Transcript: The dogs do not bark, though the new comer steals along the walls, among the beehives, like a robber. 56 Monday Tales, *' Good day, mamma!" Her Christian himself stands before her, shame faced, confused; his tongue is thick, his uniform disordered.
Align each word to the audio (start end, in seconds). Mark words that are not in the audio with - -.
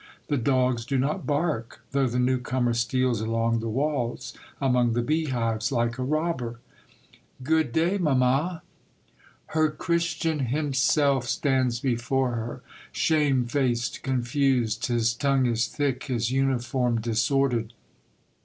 The 0.29 0.35
dogs 0.37 0.83
do 0.83 0.97
not 0.97 1.27
bark, 1.27 1.81
though 1.91 2.07
the 2.07 2.17
new 2.17 2.39
comer 2.39 2.73
steals 2.73 3.21
along 3.21 3.59
the 3.59 3.69
walls, 3.69 4.33
among 4.59 4.93
the 4.93 5.03
beehives, 5.03 5.71
like 5.71 5.99
a 5.99 6.03
robber. 6.03 6.57
56 6.57 6.57
Monday 6.57 7.13
Tales, 7.13 7.21
*' 7.37 7.43
Good 7.43 7.71
day, 7.71 7.97
mamma!" 7.99 8.63
Her 9.53 9.69
Christian 9.69 10.39
himself 10.47 11.27
stands 11.27 11.79
before 11.79 12.31
her, 12.31 12.63
shame 12.91 13.45
faced, 13.45 14.01
confused; 14.01 14.87
his 14.87 15.13
tongue 15.13 15.45
is 15.45 15.67
thick, 15.67 16.05
his 16.05 16.31
uniform 16.31 16.99
disordered. 16.99 17.73